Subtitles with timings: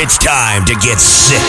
[0.00, 1.42] It's time to get sick.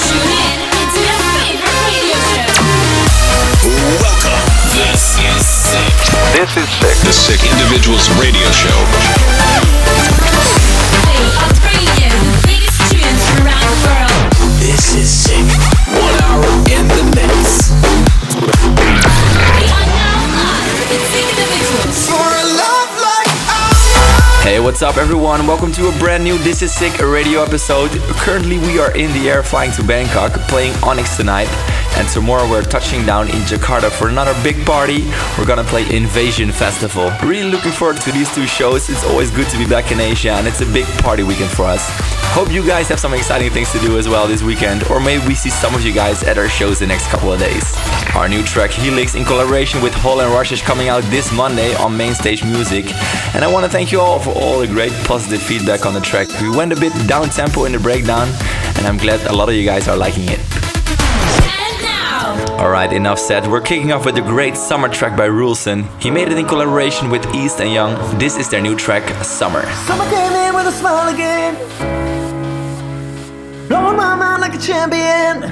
[0.00, 2.16] Tune in into your favorite radio
[2.48, 2.80] show.
[4.00, 4.40] Welcome.
[4.72, 5.92] This is Sick.
[6.32, 6.96] This is Sick.
[7.04, 8.72] The Sick Individuals Radio Show.
[11.04, 14.32] Play on radio the biggest tunes from around the world.
[14.56, 15.55] This is sick.
[24.46, 25.44] Hey, what's up, everyone?
[25.44, 27.90] Welcome to a brand new This Is Sick radio episode.
[27.90, 31.48] Currently, we are in the air flying to Bangkok, playing Onyx tonight.
[31.96, 35.04] And tomorrow, we're touching down in Jakarta for another big party.
[35.38, 37.10] We're gonna play Invasion Festival.
[37.22, 38.88] Really looking forward to these two shows.
[38.90, 41.64] It's always good to be back in Asia, and it's a big party weekend for
[41.64, 41.82] us.
[42.36, 45.26] Hope you guys have some exciting things to do as well this weekend, or maybe
[45.26, 47.64] we see some of you guys at our shows the next couple of days.
[48.14, 51.74] Our new track Helix in collaboration with Hall and Rush is coming out this Monday
[51.76, 52.84] on Mainstage Music.
[53.34, 56.00] And I want to thank you all for all the great positive feedback on the
[56.00, 56.28] track.
[56.42, 58.28] We went a bit down tempo in the breakdown,
[58.76, 60.65] and I'm glad a lot of you guys are liking it.
[62.58, 63.46] Alright, enough said.
[63.46, 65.86] We're kicking off with a great summer track by Rulson.
[66.00, 67.94] He made it in collaboration with East and Young.
[68.18, 69.62] This is their new track, Summer.
[69.84, 71.54] Summer came in with a smile again.
[73.68, 75.44] Blowing my mind like a champion.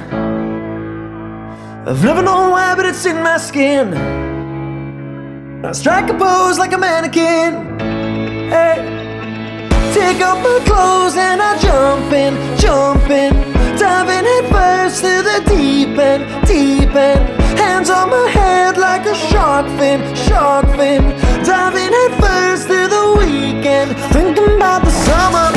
[1.87, 3.93] I've never known why, but it's in my skin.
[5.63, 7.79] I strike a pose like a mannequin.
[8.49, 8.95] Hey.
[9.93, 13.54] Take off my clothes and I jump in, jump in.
[13.85, 17.23] Diving head first to the deep end, deep end.
[17.59, 21.03] Hands on my head like a shark fin, shark fin.
[21.45, 23.95] Diving head first to the weekend.
[24.11, 25.54] Thinking about the summer.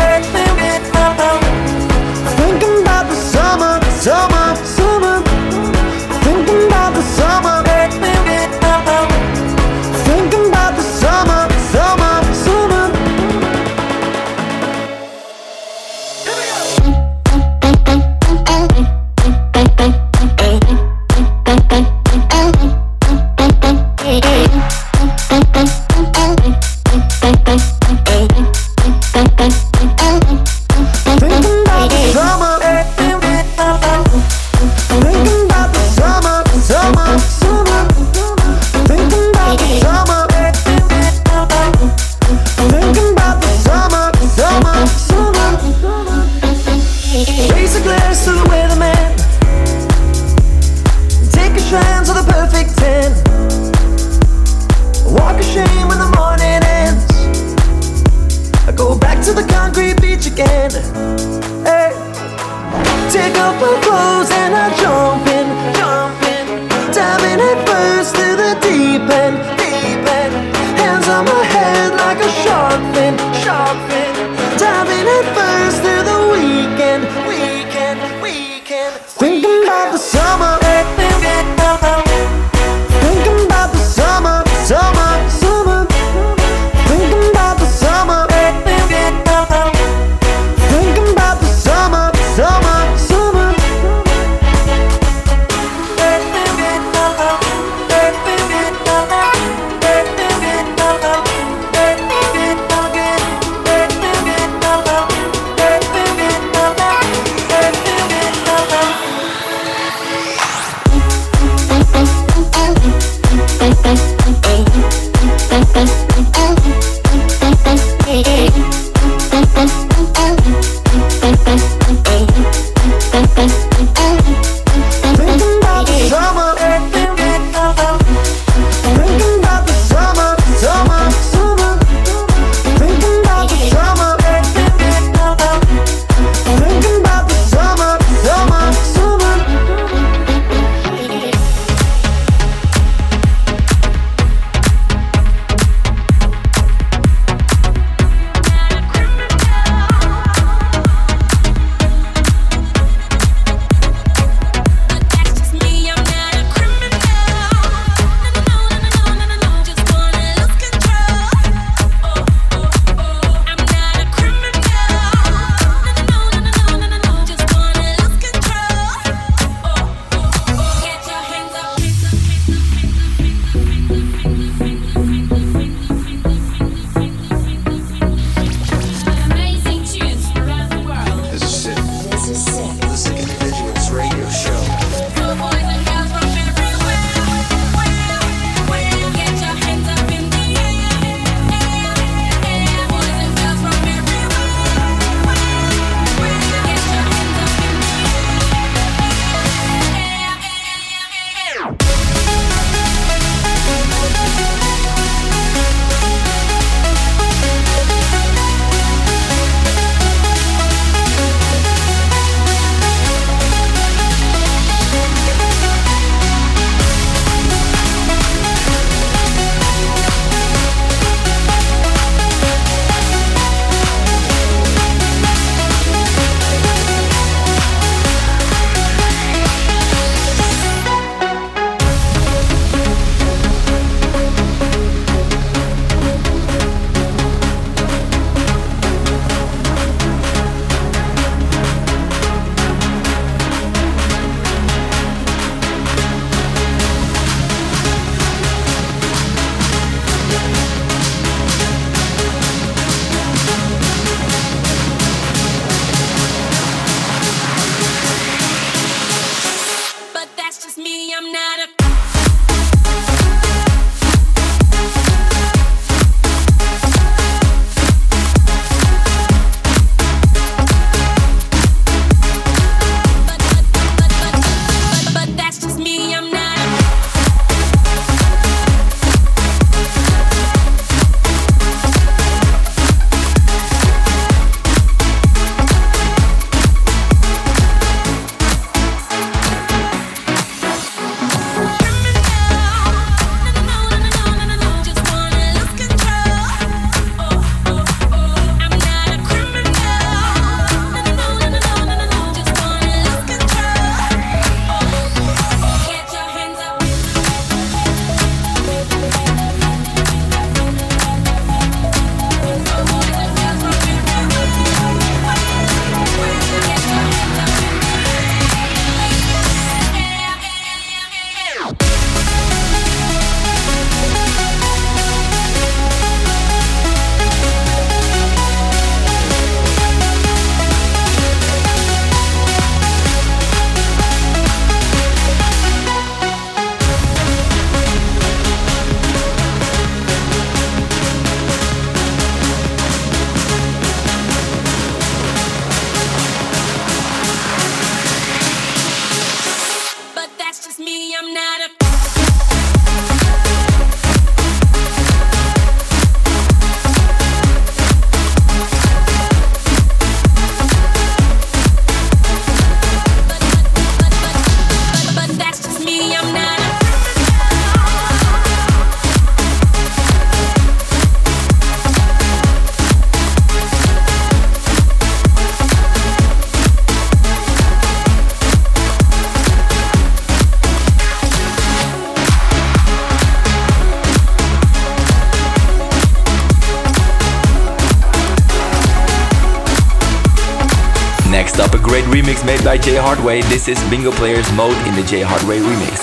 [392.39, 393.43] Remix made by Jay Hardway.
[393.43, 395.99] This is Bingo Player's Mode in the Jay Hardway remix.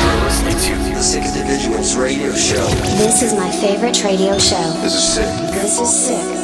[0.00, 2.66] You're listening to the Sick Individuals Radio Show.
[2.96, 4.72] This is my favorite radio show.
[4.82, 5.50] This is sick.
[5.52, 6.43] This is sick.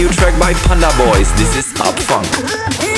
[0.00, 1.30] New track by Panda Boys.
[1.34, 2.89] This is Up Funk.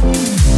[0.00, 0.57] Thank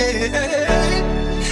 [0.00, 1.04] Hey, hey, hey.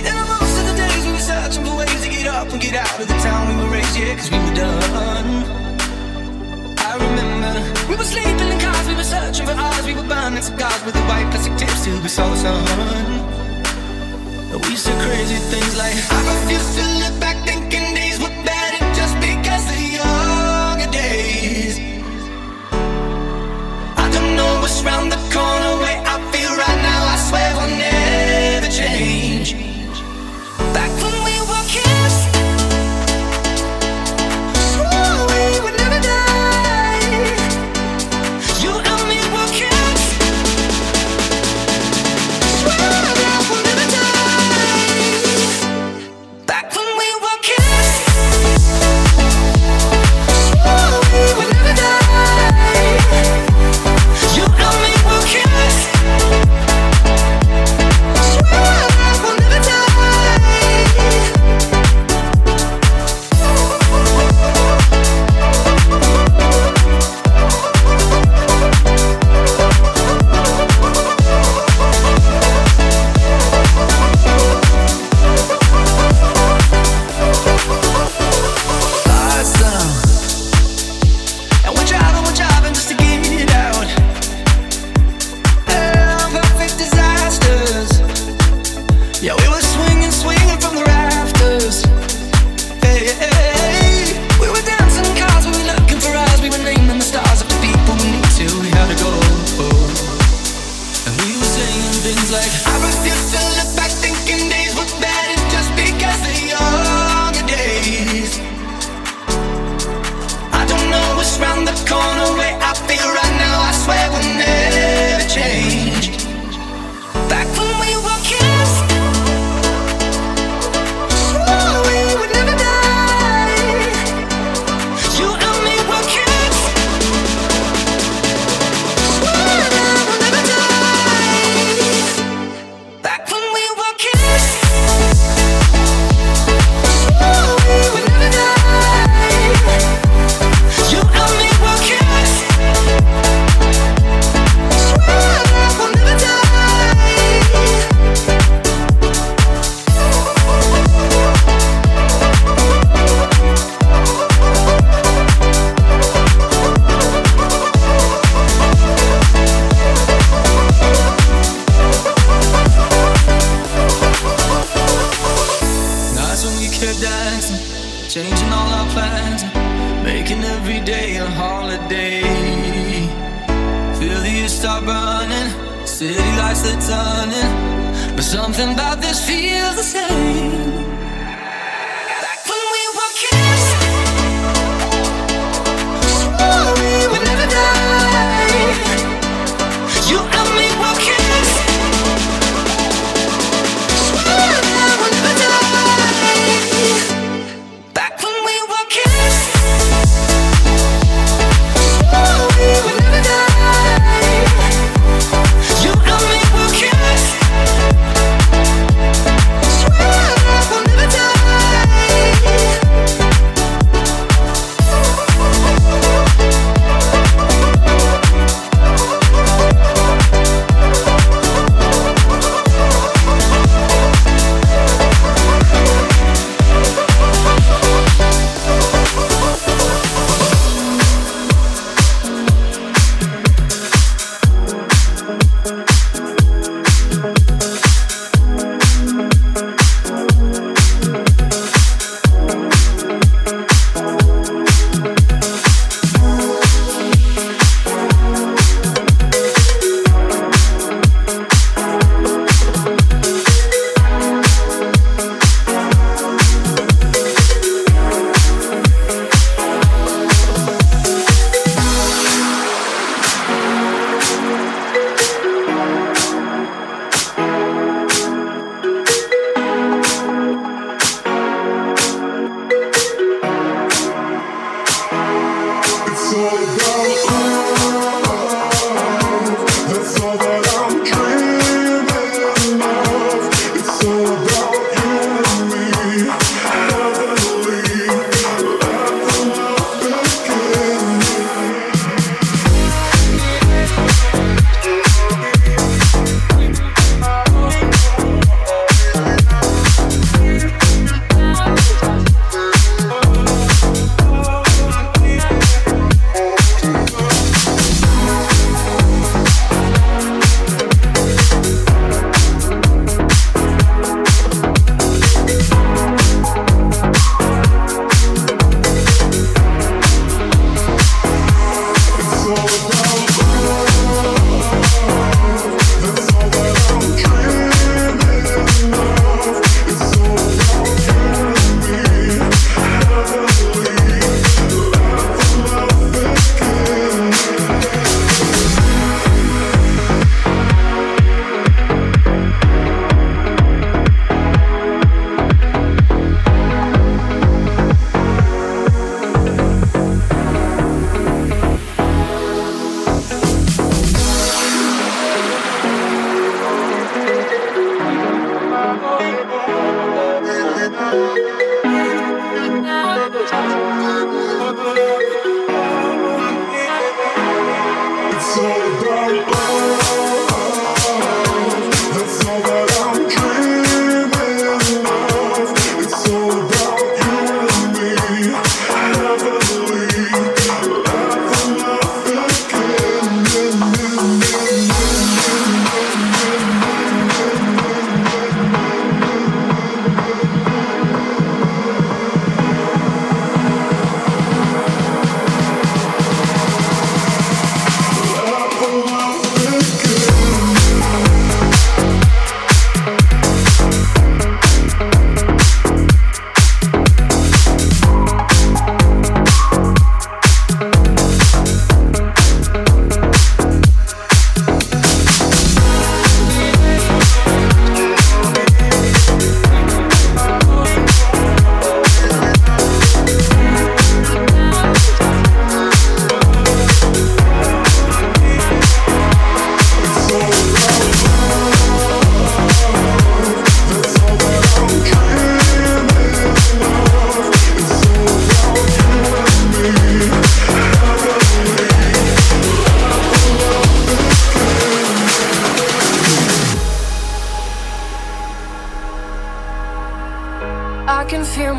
[0.09, 2.99] And I'm the days we were searching for ways to get up and get out
[2.99, 5.45] of the town we were raised, yeah, cause we were done.
[6.81, 7.61] I remember
[7.93, 10.95] we were sleeping in cars, we were searching for eyes, we were burning cigars with
[10.95, 12.57] the white plastic tips till we saw the sun.
[14.65, 19.13] We said crazy things like, I refuse to look back thinking days were better just
[19.21, 21.77] because the younger days.
[23.93, 26.08] I don't know what's the corner where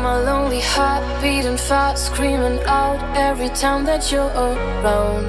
[0.02, 5.26] my lonely heart beating fast, screaming out every time that you're around.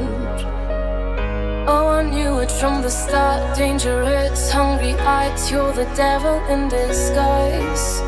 [1.67, 3.55] Oh, I knew it from the start.
[3.55, 8.01] Dangerous, hungry eyes, you're the devil in disguise.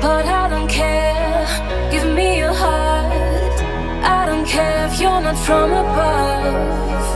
[0.00, 1.46] But I don't care,
[1.90, 3.58] give me your heart.
[4.04, 7.06] I don't care if you're not from above.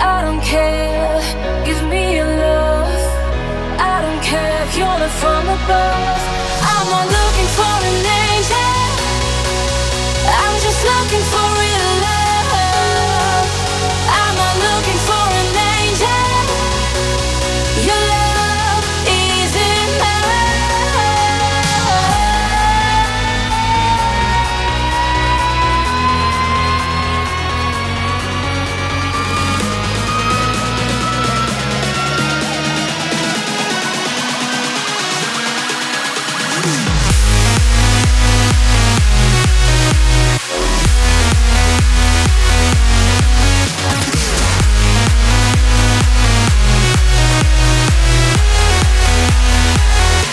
[0.00, 1.20] I don't care,
[1.66, 3.02] give me your love.
[3.78, 6.39] I don't care if you're not from above.
[6.88, 8.56] Not looking for an angel.
[10.26, 11.69] I'm just looking for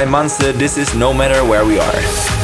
[0.00, 0.38] by Manse.
[0.38, 2.39] This is No Matter Where We Are.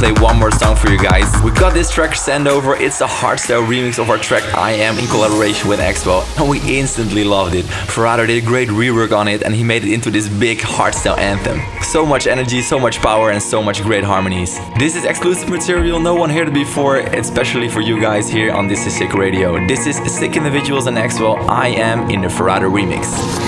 [0.00, 1.30] Play one more song for you guys.
[1.42, 2.74] We got this track sent over.
[2.74, 6.58] It's a hardstyle remix of our track I Am in collaboration with Axwell, and we
[6.78, 7.66] instantly loved it.
[7.66, 11.18] Ferrado did a great rework on it, and he made it into this big hardstyle
[11.18, 11.60] anthem.
[11.82, 14.58] So much energy, so much power, and so much great harmonies.
[14.78, 18.68] This is exclusive material no one heard it before, especially for you guys here on
[18.68, 19.66] This Is Sick Radio.
[19.66, 21.46] This is Sick Individuals and Axwell.
[21.46, 23.39] I Am in the Ferrado remix.